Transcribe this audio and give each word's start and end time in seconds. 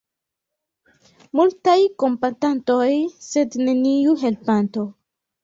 Multaj 1.39 1.75
kompatantoj, 2.05 2.89
sed 3.27 3.61
neniu 3.67 4.19
helpanto. 4.25 4.89